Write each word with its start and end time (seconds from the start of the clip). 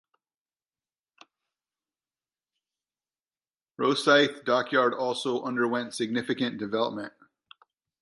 Rosyth 3.79 4.43
dockyard 4.45 4.95
also 4.95 5.43
underwent 5.43 5.93
significant 5.93 6.59
redevelopment. 6.59 7.11